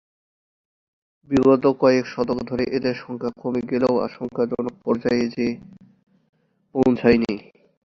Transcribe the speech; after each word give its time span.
বিগত 1.29 1.63
কয়েক 1.81 2.05
দশক 2.07 2.37
ধরে 2.49 2.63
এদের 2.77 2.95
সংখ্যা 3.03 3.31
কমে 3.41 3.61
গেলেও 3.71 3.93
আশঙ্কাজনক 4.07 4.75
পর্যায়ে 4.85 5.25
যেয়ে 5.33 5.53
পৌঁছায় 6.75 7.17
নি। 7.23 7.33